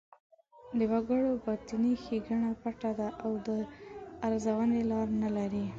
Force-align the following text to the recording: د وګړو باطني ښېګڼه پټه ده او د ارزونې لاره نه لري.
د 0.77 0.79
وګړو 0.91 1.31
باطني 1.45 1.93
ښېګڼه 2.03 2.51
پټه 2.61 2.91
ده 2.99 3.07
او 3.23 3.31
د 3.47 3.49
ارزونې 4.25 4.81
لاره 4.91 5.13
نه 5.23 5.29
لري. 5.37 5.65